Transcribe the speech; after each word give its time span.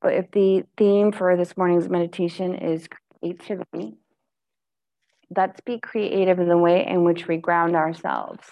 But 0.00 0.14
if 0.14 0.30
the 0.30 0.64
theme 0.76 1.12
for 1.12 1.36
this 1.36 1.56
morning's 1.56 1.88
meditation 1.88 2.54
is 2.54 2.88
creativity, 3.20 3.96
let's 5.34 5.60
be 5.60 5.80
creative 5.80 6.38
in 6.38 6.48
the 6.48 6.58
way 6.58 6.86
in 6.86 7.04
which 7.04 7.26
we 7.26 7.38
ground 7.38 7.74
ourselves. 7.74 8.46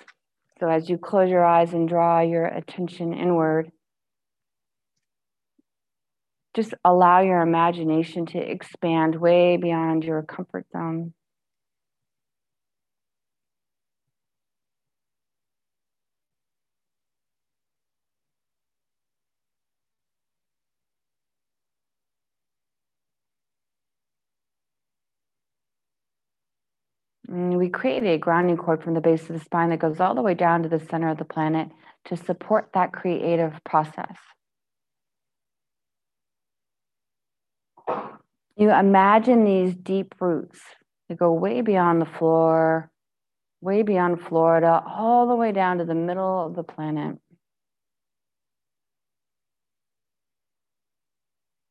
So 0.59 0.69
as 0.69 0.89
you 0.89 0.99
close 0.99 1.31
your 1.31 1.45
eyes 1.45 1.75
and 1.75 1.89
draw 1.89 2.21
your 2.21 2.47
attention 2.47 3.13
inward, 3.13 3.71
just 6.55 6.73
allow 6.85 7.21
your 7.21 7.43
imagination 7.43 8.27
to 8.27 8.39
expand 8.39 9.17
way 9.17 9.57
beyond 9.57 10.05
your 10.05 10.23
comfort 10.23 10.67
zone. 10.73 11.13
Mm, 27.35 27.59
we 27.59 27.69
create 27.69 28.05
a 28.05 28.17
grounding 28.17 28.57
cord 28.57 28.83
from 28.83 28.95
the 28.95 29.01
base 29.01 29.23
of 29.23 29.37
the 29.37 29.45
spine 29.45 29.71
that 29.71 29.81
goes 29.81 29.99
all 29.99 30.15
the 30.15 30.23
way 30.23 30.35
down 30.35 30.63
to 30.63 30.69
the 30.69 30.79
center 30.79 31.09
of 31.09 31.19
the 31.19 31.25
planet 31.25 31.69
to 32.05 32.17
support 32.17 32.71
that 32.75 32.93
creative 32.93 33.53
process. 33.65 34.17
You 38.57 38.71
imagine 38.71 39.45
these 39.45 39.75
deep 39.75 40.15
roots 40.21 40.61
that 41.09 41.19
go 41.19 41.33
way 41.33 41.61
beyond 41.61 42.01
the 42.01 42.07
floor, 42.07 42.91
way 43.61 43.83
beyond 43.83 44.21
Florida, 44.21 44.83
all 44.87 45.27
the 45.27 45.35
way 45.35 45.51
down 45.51 45.79
to 45.79 45.85
the 45.85 45.95
middle 45.95 46.47
of 46.47 46.55
the 46.55 46.63
planet. 46.63 47.17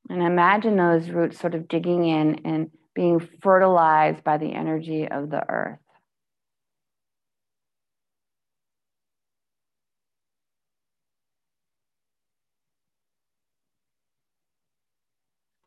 And 0.10 0.22
imagine 0.22 0.76
those 0.76 1.10
roots 1.10 1.40
sort 1.40 1.56
of 1.56 1.70
digging 1.70 2.06
in 2.06 2.42
and 2.44 2.70
being 2.96 3.20
fertilized 3.42 4.24
by 4.24 4.38
the 4.38 4.54
energy 4.54 5.08
of 5.08 5.30
the 5.30 5.44
earth. 5.50 5.80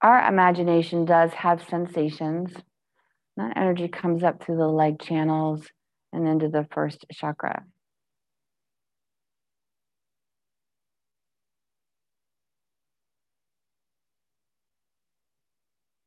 Our 0.02 0.28
imagination 0.28 1.04
does 1.04 1.32
have 1.34 1.66
sensations. 1.68 2.52
That 3.36 3.56
energy 3.56 3.88
comes 3.88 4.22
up 4.22 4.42
through 4.42 4.58
the 4.58 4.68
leg 4.68 5.00
channels 5.00 5.66
and 6.12 6.28
into 6.28 6.48
the 6.48 6.66
first 6.70 7.04
chakra. 7.12 7.64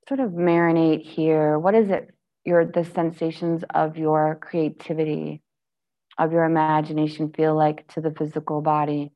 Sort 0.09 0.19
of 0.19 0.31
marinate 0.31 1.03
here. 1.05 1.57
What 1.59 1.75
is 1.75 1.89
it? 1.89 2.09
Your 2.43 2.65
the 2.65 2.83
sensations 2.83 3.63
of 3.75 3.97
your 3.97 4.39
creativity, 4.41 5.41
of 6.17 6.31
your 6.31 6.45
imagination 6.45 7.31
feel 7.31 7.55
like 7.55 7.87
to 7.93 8.01
the 8.01 8.11
physical 8.11 8.61
body? 8.61 9.11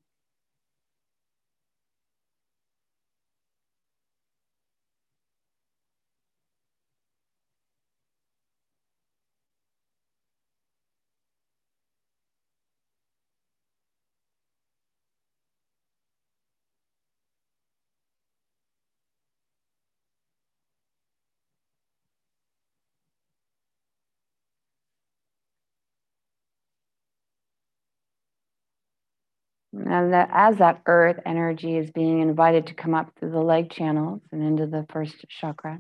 And 29.74 30.14
that 30.14 30.30
as 30.32 30.58
that 30.58 30.82
earth 30.86 31.20
energy 31.26 31.78
is 31.78 31.90
being 31.90 32.22
invited 32.22 32.68
to 32.68 32.76
come 32.76 32.94
up 32.94 33.12
through 33.18 33.32
the 33.32 33.42
leg 33.42 33.72
channels 33.72 34.22
and 34.32 34.44
into 34.44 34.68
the 34.68 34.86
first 34.92 35.16
chakra, 35.28 35.80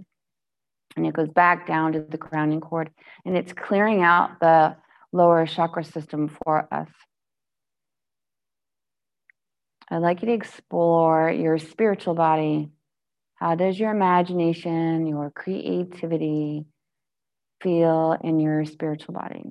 and 0.96 1.06
it 1.06 1.14
goes 1.14 1.30
back 1.30 1.68
down 1.68 1.94
to 1.94 2.02
the 2.02 2.18
grounding 2.18 2.60
cord, 2.60 2.90
and 3.24 3.38
it's 3.38 3.54
clearing 3.54 4.02
out 4.02 4.40
the 4.40 4.76
lower 5.12 5.46
chakra 5.46 5.84
system 5.84 6.36
for 6.44 6.68
us. 6.74 6.90
I'd 9.92 9.98
like 9.98 10.24
you 10.24 10.28
to 10.28 10.34
explore 10.34 11.30
your 11.30 11.60
spiritual 11.60 12.16
body. 12.16 12.70
How 13.36 13.54
does 13.54 13.78
your 13.78 13.92
imagination, 13.92 15.06
your 15.06 15.30
creativity 15.30 16.66
feel 17.62 18.18
in 18.24 18.40
your 18.40 18.66
spiritual 18.66 19.14
body? 19.14 19.44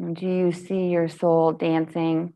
Do 0.00 0.26
you 0.26 0.50
see 0.52 0.88
your 0.88 1.08
soul 1.08 1.52
dancing? 1.52 2.32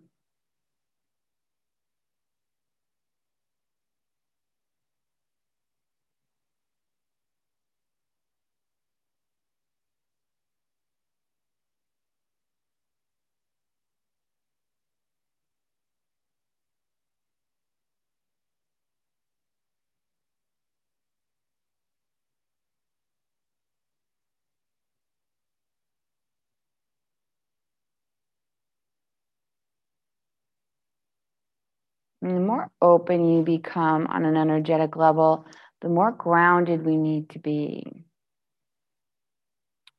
And 32.24 32.34
the 32.34 32.40
more 32.40 32.70
open 32.80 33.28
you 33.28 33.42
become 33.42 34.06
on 34.06 34.24
an 34.24 34.34
energetic 34.34 34.96
level, 34.96 35.44
the 35.82 35.90
more 35.90 36.10
grounded 36.10 36.86
we 36.86 36.96
need 36.96 37.28
to 37.30 37.38
be. 37.38 37.84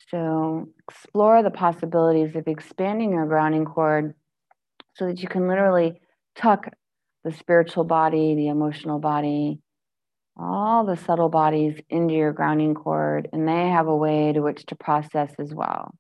So 0.09 0.69
explore 0.90 1.44
the 1.44 1.52
possibilities 1.52 2.35
of 2.35 2.47
expanding 2.47 3.12
your 3.12 3.28
grounding 3.28 3.66
cord 3.66 4.16
so 4.96 5.06
that 5.06 5.22
you 5.22 5.28
can 5.28 5.47
literally 5.47 6.02
tuck 6.35 6.69
the 7.24 7.31
spiritual 7.31 7.84
body, 7.84 8.34
the 8.34 8.47
emotional 8.47 8.97
body, 8.97 9.59
all 10.35 10.84
the 10.84 10.97
subtle 10.97 11.30
bodies 11.30 11.80
into 11.91 12.16
your 12.16 12.34
grounding 12.34 12.74
cord, 12.74 13.30
and 13.34 13.47
they 13.47 13.69
have 13.69 13.85
a 13.85 13.96
way 13.96 14.34
to 14.34 14.40
which 14.40 14.66
to 14.66 14.75
process 14.75 15.31
as 15.38 15.53
well. 15.53 15.94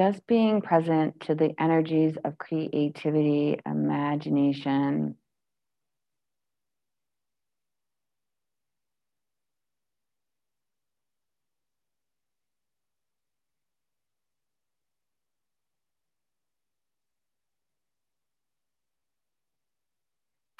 Just 0.00 0.26
being 0.26 0.62
present 0.62 1.20
to 1.20 1.34
the 1.34 1.52
energies 1.60 2.16
of 2.24 2.38
creativity, 2.38 3.60
imagination. 3.66 5.14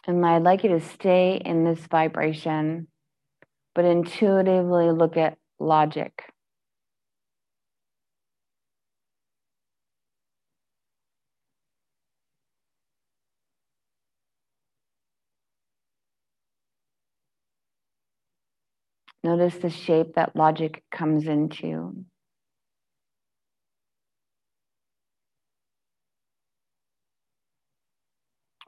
And 0.07 0.27
I'd 0.27 0.43
like 0.43 0.65
you 0.65 0.69
to 0.69 0.81
stay 0.81 1.41
in 1.43 1.65
this 1.65 1.81
vibration, 1.87 2.89
but 3.75 3.87
intuitively 3.87 4.91
look 4.91 5.17
at 5.17 5.39
logic. 5.59 6.25
Notice 19.23 19.57
the 19.57 19.71
shape 19.71 20.15
that 20.15 20.35
logic 20.35 20.83
comes 20.91 21.27
into. 21.27 22.05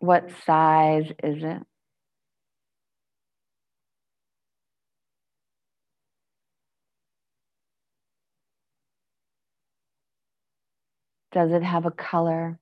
What 0.01 0.31
size 0.45 1.11
is 1.23 1.43
it? 1.43 1.63
Does 11.33 11.51
it 11.51 11.63
have 11.63 11.87
a 11.87 11.91
color? 11.91 12.59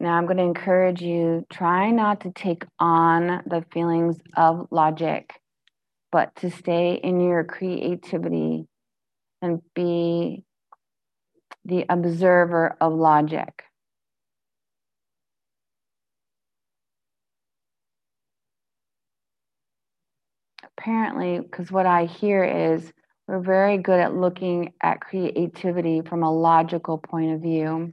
Now 0.00 0.14
I'm 0.16 0.26
going 0.26 0.36
to 0.36 0.44
encourage 0.44 1.02
you 1.02 1.44
try 1.50 1.90
not 1.90 2.20
to 2.20 2.30
take 2.30 2.64
on 2.78 3.42
the 3.46 3.64
feelings 3.72 4.16
of 4.36 4.68
logic, 4.70 5.32
but 6.12 6.34
to 6.36 6.50
stay 6.50 6.94
in 6.94 7.20
your 7.20 7.42
creativity 7.42 8.68
and 9.42 9.60
be 9.74 10.44
the 11.64 11.84
observer 11.88 12.76
of 12.80 12.92
logic. 12.92 13.64
Apparently, 20.78 21.40
because 21.40 21.72
what 21.72 21.86
I 21.86 22.04
hear 22.04 22.44
is 22.44 22.92
we're 23.26 23.40
very 23.40 23.78
good 23.78 23.98
at 23.98 24.14
looking 24.14 24.72
at 24.80 25.00
creativity 25.00 26.02
from 26.02 26.22
a 26.22 26.32
logical 26.32 26.98
point 26.98 27.34
of 27.34 27.40
view. 27.40 27.92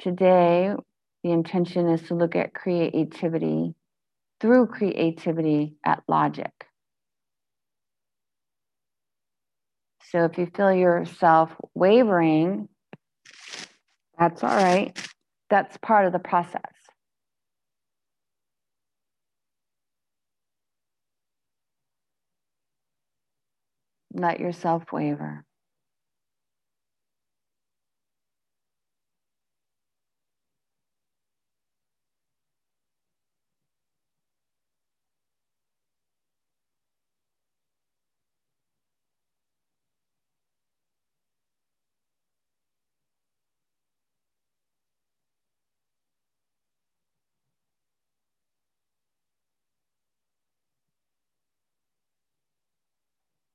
Today, 0.00 0.74
the 1.22 1.30
intention 1.30 1.88
is 1.88 2.02
to 2.08 2.14
look 2.14 2.36
at 2.36 2.54
creativity 2.54 3.74
through 4.40 4.66
creativity 4.66 5.76
at 5.84 6.02
logic. 6.08 6.52
So 10.10 10.24
if 10.24 10.38
you 10.38 10.46
feel 10.54 10.72
yourself 10.72 11.50
wavering, 11.74 12.68
that's 14.18 14.44
all 14.44 14.54
right. 14.54 14.96
That's 15.50 15.76
part 15.78 16.06
of 16.06 16.12
the 16.12 16.18
process. 16.18 16.60
Let 24.12 24.38
yourself 24.40 24.84
waver. 24.92 25.44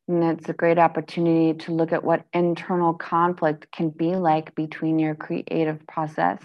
And 0.09 0.23
it's 0.23 0.49
a 0.49 0.53
great 0.53 0.79
opportunity 0.79 1.53
to 1.65 1.71
look 1.71 1.93
at 1.93 2.03
what 2.03 2.25
internal 2.33 2.95
conflict 2.95 3.71
can 3.71 3.91
be 3.91 4.15
like 4.15 4.55
between 4.55 4.97
your 4.97 5.13
creative 5.13 5.85
process 5.85 6.41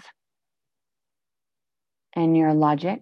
and 2.15 2.37
your 2.37 2.53
logic. 2.53 3.01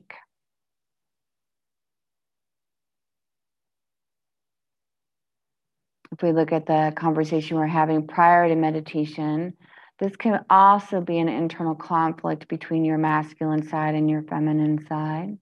If 6.14 6.24
we 6.24 6.32
look 6.32 6.54
at 6.54 6.66
the 6.66 6.94
conversation 6.96 7.58
we're 7.58 7.68
having 7.68 8.08
prior 8.08 8.48
to 8.48 8.56
meditation, 8.56 9.56
this 10.00 10.16
can 10.16 10.46
also 10.50 11.02
be 11.02 11.20
an 11.20 11.28
internal 11.28 11.76
conflict 11.76 12.48
between 12.48 12.86
your 12.86 12.98
masculine 12.98 13.68
side 13.68 13.96
and 13.96 14.10
your 14.10 14.22
feminine 14.22 14.86
side. 14.88 15.38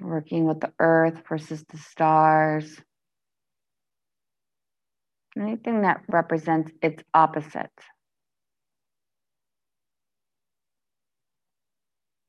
Working 0.00 0.44
with 0.46 0.60
the 0.60 0.72
earth 0.78 1.22
versus 1.28 1.64
the 1.68 1.78
stars. 1.78 2.80
Anything 5.36 5.82
that 5.82 6.02
represents 6.08 6.72
its 6.82 7.02
opposite. 7.14 7.70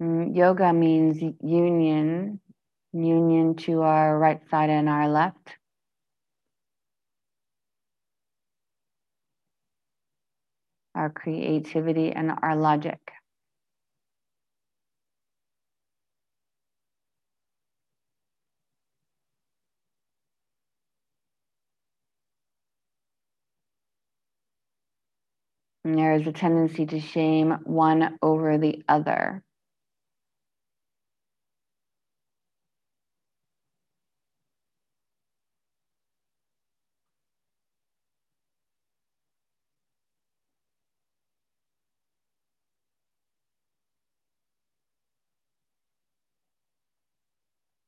Mm, 0.02 0.36
yoga 0.36 0.72
means 0.74 1.22
union, 1.42 2.40
union 2.94 3.56
to 3.56 3.82
our 3.82 4.18
right 4.18 4.42
side 4.50 4.70
and 4.70 4.88
our 4.88 5.10
left. 5.10 5.56
Our 10.96 11.10
creativity 11.10 12.12
and 12.12 12.32
our 12.42 12.56
logic. 12.56 13.00
And 25.90 25.98
there 25.98 26.14
is 26.14 26.28
a 26.28 26.32
tendency 26.32 26.86
to 26.86 27.00
shame 27.00 27.58
one 27.64 28.20
over 28.22 28.60
the 28.60 28.84
other. 28.88 29.42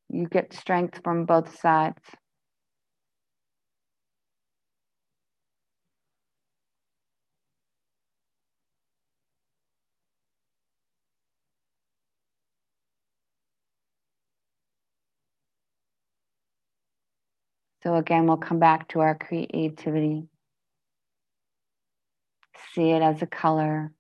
You 0.10 0.28
get 0.28 0.54
strength 0.54 1.02
from 1.04 1.26
both 1.26 1.60
sides. 1.60 2.02
So 17.84 17.96
again, 17.96 18.28
we'll 18.28 18.38
come 18.38 18.60
back 18.60 18.90
to 18.90 19.00
our 19.00 19.16
creativity. 19.16 20.28
See 22.74 22.92
it 22.92 23.02
as 23.02 23.22
a 23.22 23.28
color. 23.28 23.92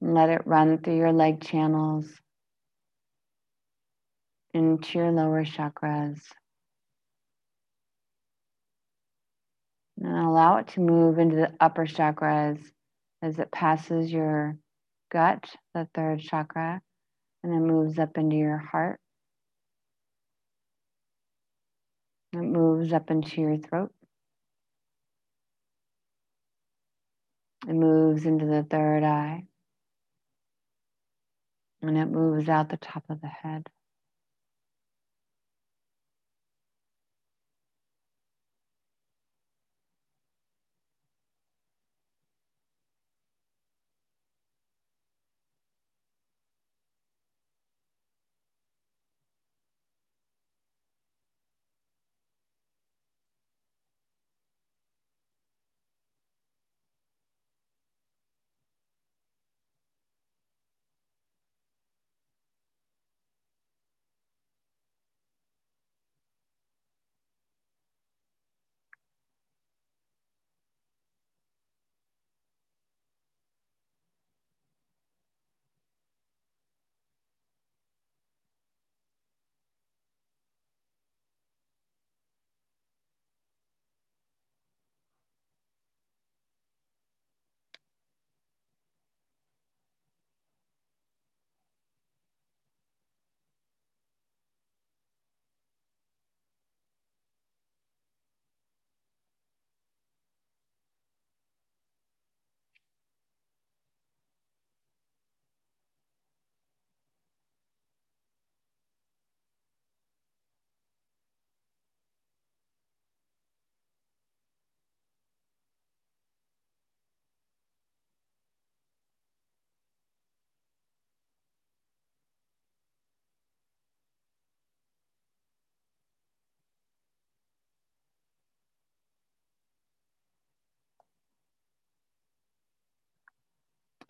Let 0.00 0.30
it 0.30 0.46
run 0.46 0.78
through 0.78 0.96
your 0.96 1.12
leg 1.12 1.40
channels 1.42 2.06
into 4.52 4.98
your 4.98 5.12
lower 5.12 5.44
chakras. 5.44 6.20
And 10.02 10.16
allow 10.16 10.56
it 10.56 10.68
to 10.68 10.80
move 10.80 11.18
into 11.18 11.36
the 11.36 11.52
upper 11.60 11.86
chakras 11.86 12.58
as 13.22 13.38
it 13.38 13.50
passes 13.50 14.10
your 14.10 14.56
gut, 15.10 15.44
the 15.74 15.88
third 15.94 16.20
chakra, 16.20 16.80
and 17.42 17.54
it 17.54 17.60
moves 17.60 17.98
up 17.98 18.16
into 18.16 18.36
your 18.36 18.58
heart. 18.58 19.00
It 22.32 22.38
moves 22.38 22.92
up 22.92 23.10
into 23.10 23.40
your 23.40 23.58
throat. 23.58 23.92
It 27.68 27.74
moves 27.74 28.24
into 28.24 28.46
the 28.46 28.62
third 28.62 29.02
eye. 29.02 29.44
And 31.82 31.98
it 31.98 32.06
moves 32.06 32.48
out 32.48 32.68
the 32.68 32.76
top 32.76 33.04
of 33.08 33.20
the 33.20 33.26
head. 33.26 33.68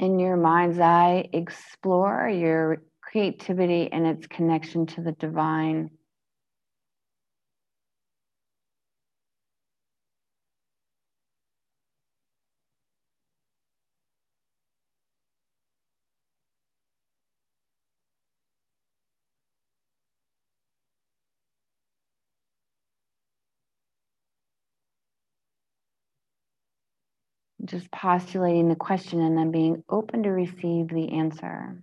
In 0.01 0.19
your 0.19 0.37
mind's 0.37 0.79
eye, 0.79 1.29
explore 1.33 2.29
your 2.29 2.83
creativity 3.03 3.93
and 3.93 4.07
its 4.07 4.27
connection 4.27 4.87
to 4.87 5.03
the 5.03 5.13
divine. 5.13 5.91
Just 27.71 27.91
postulating 27.93 28.69
the 28.69 28.77
question 28.77 29.23
and 29.23 29.39
then 29.39 29.53
being 29.53 29.85
open 29.91 30.25
to 30.25 30.31
receive 30.31 30.89
the 30.89 31.11
answer. 31.13 31.83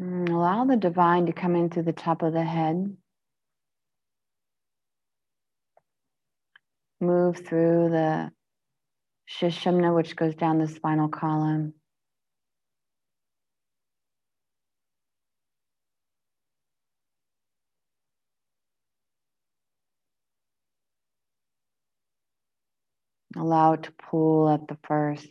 Mm, 0.00 0.28
allow 0.46 0.64
the 0.64 0.76
divine 0.76 1.26
to 1.26 1.32
come 1.32 1.56
in 1.56 1.68
through 1.68 1.82
the 1.82 1.92
top 1.92 2.22
of 2.22 2.32
the 2.32 2.44
head. 2.44 2.96
Move 7.00 7.44
through 7.44 7.90
the 7.90 8.30
Sushumna, 9.28 9.92
which 9.92 10.14
goes 10.14 10.36
down 10.36 10.58
the 10.58 10.68
spinal 10.68 11.08
column. 11.08 11.74
Allow 23.36 23.72
it 23.72 23.82
to 23.82 23.92
pull 23.92 24.48
at 24.48 24.68
the 24.68 24.78
first. 24.86 25.28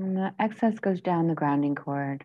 And 0.00 0.16
the 0.16 0.32
excess 0.38 0.78
goes 0.78 1.02
down 1.02 1.28
the 1.28 1.34
grounding 1.34 1.74
cord. 1.74 2.24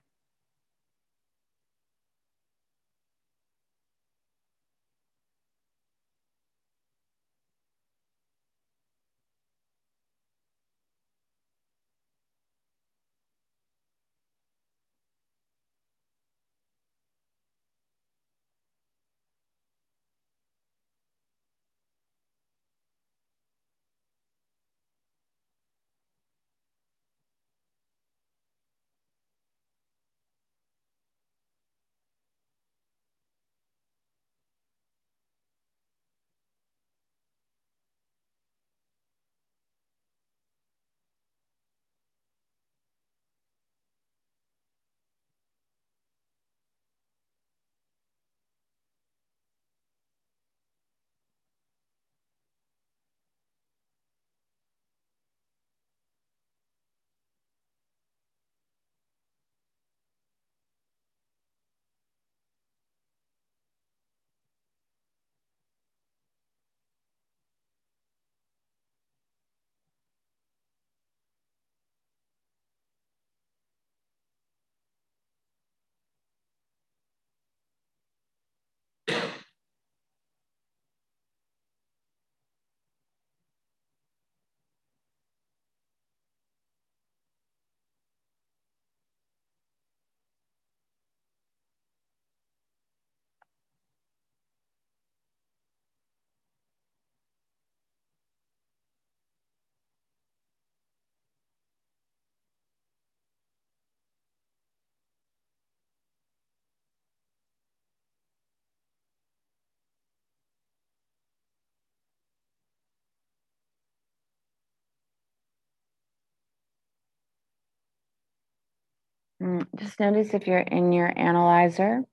Just 119.77 119.99
notice 119.99 120.33
if 120.33 120.47
you're 120.47 120.59
in 120.59 120.91
your 120.93 121.13
analyzer. 121.17 122.03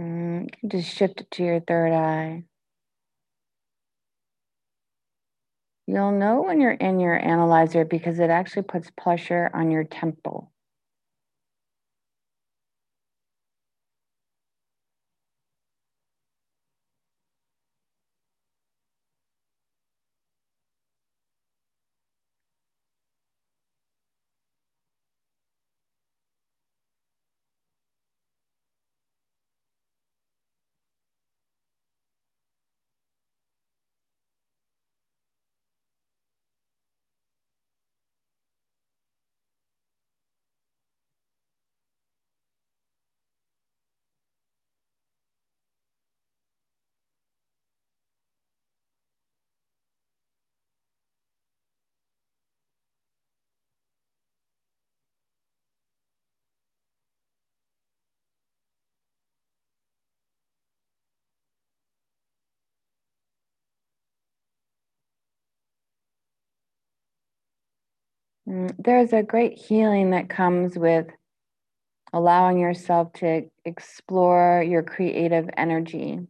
Mm, 0.00 0.48
just 0.68 0.94
shift 0.96 1.20
it 1.22 1.30
to 1.32 1.44
your 1.44 1.60
third 1.60 1.92
eye. 1.92 2.44
You'll 5.86 6.12
know 6.12 6.42
when 6.42 6.60
you're 6.62 6.72
in 6.72 7.00
your 7.00 7.16
analyzer 7.16 7.84
because 7.86 8.18
it 8.20 8.30
actually 8.30 8.64
puts 8.64 8.90
pressure 8.90 9.50
on 9.54 9.70
your 9.70 9.84
temple. 9.84 10.53
Mm, 68.48 68.74
there's 68.78 69.12
a 69.12 69.22
great 69.22 69.58
healing 69.58 70.10
that 70.10 70.28
comes 70.28 70.78
with 70.78 71.06
allowing 72.12 72.58
yourself 72.58 73.12
to 73.14 73.50
explore 73.64 74.62
your 74.66 74.82
creative 74.82 75.48
energy. 75.56 76.20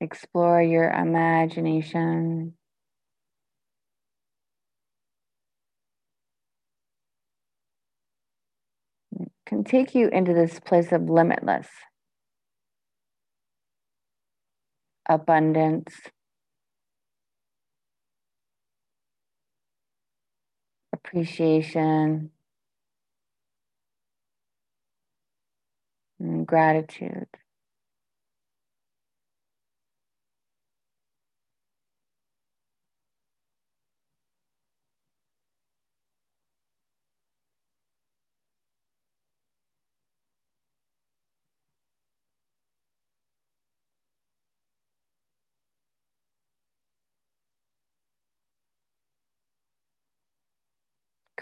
Explore 0.00 0.62
your 0.62 0.90
imagination. 0.90 2.54
Can 9.46 9.64
take 9.64 9.94
you 9.94 10.08
into 10.08 10.34
this 10.34 10.60
place 10.60 10.92
of 10.92 11.08
limitless. 11.08 11.68
Abundance, 15.08 15.94
appreciation, 20.92 22.30
and 26.18 26.46
gratitude. 26.46 27.28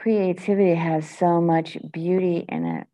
Creativity 0.04 0.74
has 0.74 1.08
so 1.08 1.40
much 1.40 1.78
beauty 1.90 2.44
in 2.46 2.66
it. 2.66 2.86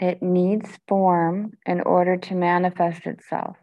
It 0.00 0.22
needs 0.22 0.80
form 0.88 1.58
in 1.66 1.82
order 1.82 2.16
to 2.18 2.36
manifest 2.36 3.06
itself. 3.06 3.59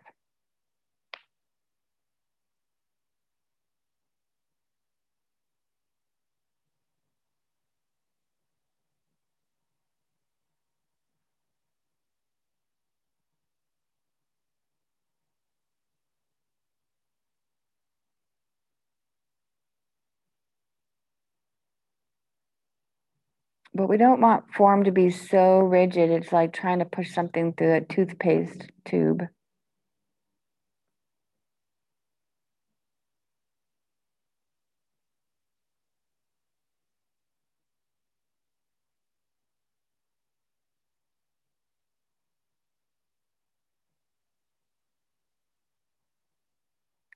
But 23.73 23.87
we 23.89 23.97
don't 23.97 24.21
want 24.21 24.53
form 24.53 24.83
to 24.85 24.91
be 24.91 25.09
so 25.11 25.59
rigid. 25.59 26.09
It's 26.09 26.31
like 26.31 26.53
trying 26.53 26.79
to 26.79 26.85
push 26.85 27.13
something 27.13 27.53
through 27.53 27.73
a 27.75 27.81
toothpaste 27.81 28.63
tube. 28.85 29.23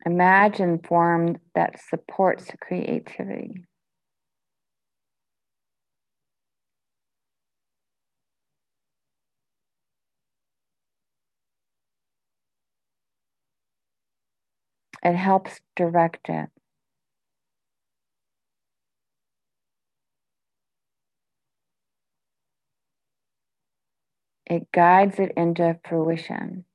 Imagine 0.05 0.79
form 0.79 1.37
that 1.53 1.79
supports 1.79 2.49
creativity. 2.59 3.65
It 15.03 15.15
helps 15.15 15.61
direct 15.75 16.27
it. 16.27 16.49
It 24.45 24.71
guides 24.71 25.19
it 25.19 25.31
into 25.35 25.79
fruition. 25.83 26.65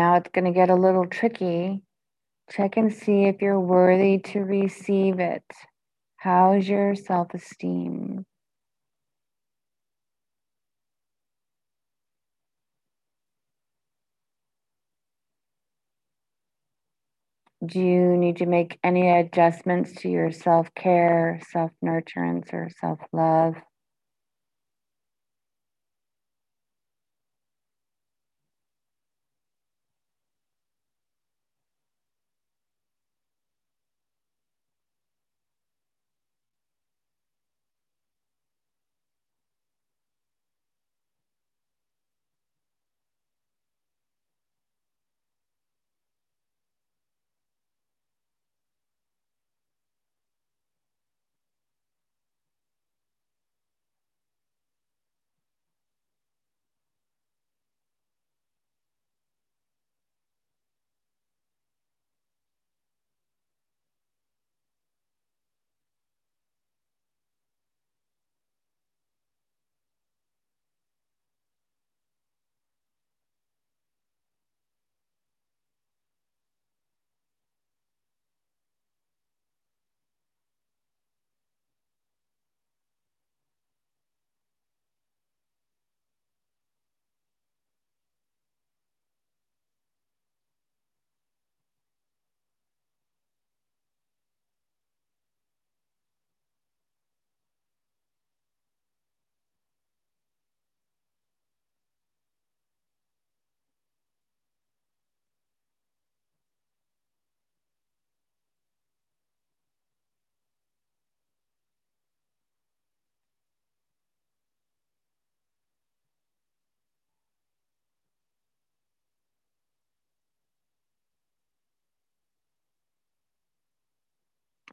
now 0.00 0.14
it's 0.14 0.30
going 0.32 0.46
to 0.46 0.50
get 0.50 0.70
a 0.70 0.74
little 0.74 1.06
tricky. 1.06 1.82
Check 2.50 2.78
and 2.78 2.90
see 2.92 3.24
if 3.24 3.42
you're 3.42 3.60
worthy 3.60 4.16
to 4.32 4.40
receive 4.40 5.20
it. 5.20 5.44
How's 6.16 6.66
your 6.66 6.94
self 6.94 7.34
esteem? 7.34 8.24
Do 17.64 17.78
you 17.78 18.16
need 18.16 18.38
to 18.38 18.46
make 18.46 18.78
any 18.82 19.10
adjustments 19.10 19.92
to 20.00 20.08
your 20.08 20.32
self 20.32 20.74
care, 20.74 21.40
self 21.50 21.72
nurturance, 21.84 22.54
or 22.54 22.70
self 22.80 23.00
love? 23.12 23.56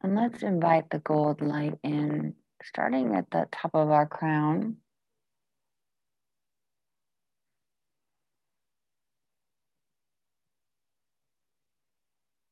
And 0.03 0.15
let's 0.15 0.43
invite 0.43 0.89
the 0.89 0.99
gold 0.99 1.41
light 1.41 1.79
in, 1.83 2.35
starting 2.63 3.15
at 3.15 3.29
the 3.31 3.47
top 3.51 3.71
of 3.73 3.89
our 3.89 4.05
crown. 4.05 4.77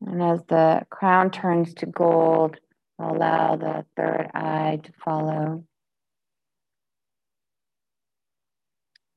And 0.02 0.22
as 0.22 0.42
the 0.48 0.86
crown 0.90 1.32
turns 1.32 1.74
to 1.76 1.86
gold, 1.86 2.58
allow 3.00 3.56
the 3.56 3.86
third 3.96 4.30
eye 4.34 4.80
to 4.84 4.92
follow, 5.04 5.66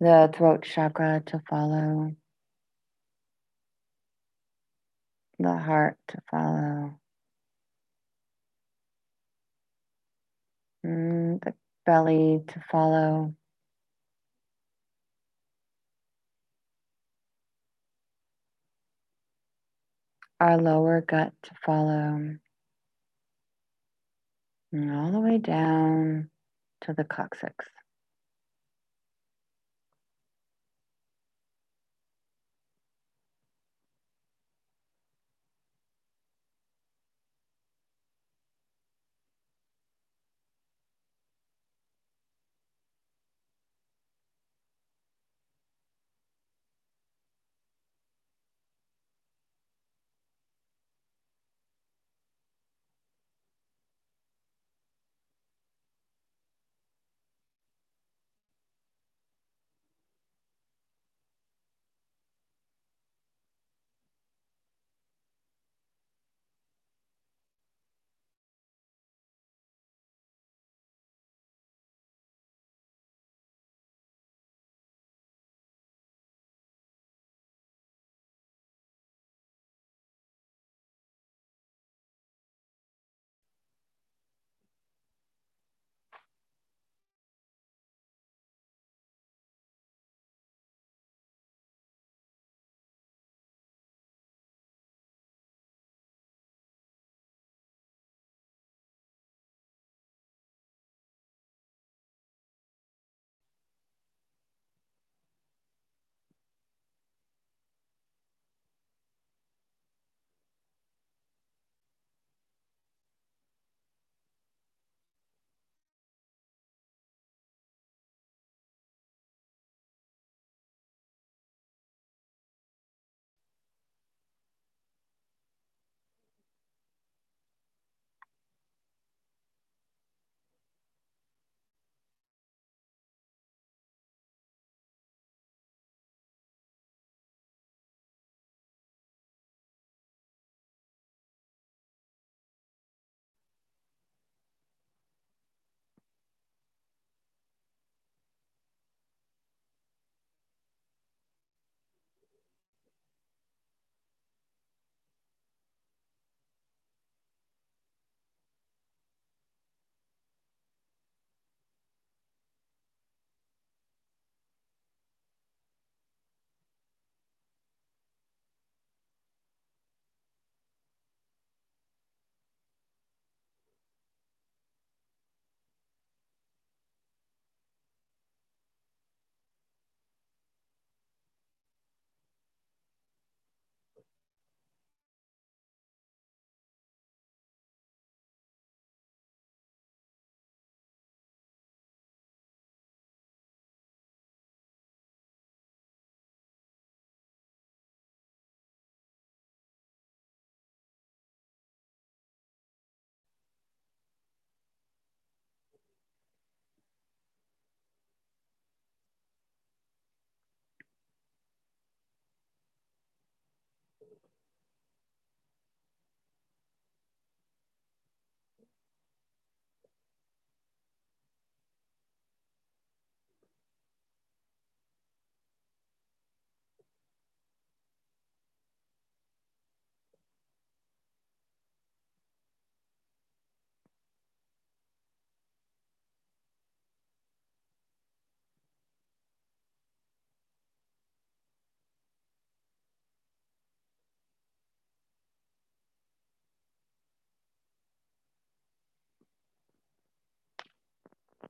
the 0.01 0.31
throat 0.35 0.62
chakra 0.62 1.23
to 1.27 1.43
follow, 1.49 2.12
the 5.38 5.57
heart 5.57 5.99
to 6.09 6.19
follow, 6.31 6.99
mm, 10.88 11.44
the 11.44 11.55
belly 11.87 12.40
to 12.48 12.64
follow. 12.70 13.35
Our 20.40 20.59
lower 20.59 21.01
gut 21.01 21.33
to 21.44 21.51
follow. 21.64 22.37
And 24.72 24.94
all 24.94 25.12
the 25.12 25.20
way 25.20 25.38
down 25.38 26.31
to 26.83 26.92
the 26.94 27.05
coccyx. 27.05 27.66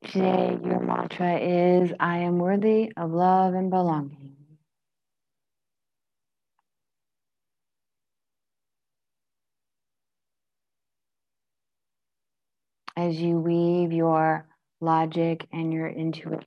Today, 0.05 0.59
your 0.65 0.81
mantra 0.81 1.39
is 1.39 1.93
I 2.01 2.19
am 2.19 2.39
worthy 2.39 2.93
of 2.97 3.13
love 3.13 3.55
and 3.55 3.69
belonging. 3.71 4.37
As 12.97 13.17
you 13.21 13.39
weave 13.39 13.93
your 13.93 14.47
logic 14.81 15.47
and 15.53 15.73
your 15.73 15.89
intuition 15.89 16.45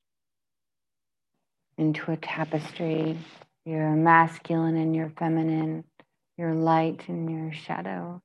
into 1.78 2.12
a 2.12 2.18
tapestry, 2.18 3.18
your 3.66 3.92
masculine 3.92 4.78
and 4.78 4.96
your 4.96 5.12
feminine, 5.18 5.84
your 6.38 6.54
light 6.54 7.04
and 7.08 7.30
your 7.30 7.54
shadow. 7.54 8.22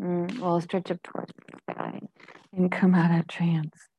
Mm, 0.00 0.40
we'll 0.40 0.62
stretch 0.62 0.90
up 0.90 1.02
towards 1.04 1.32
the 1.34 1.58
sky 1.74 2.00
and 2.56 2.72
come 2.72 2.94
out 2.96 3.18
of 3.18 3.28
trance. 3.28 3.89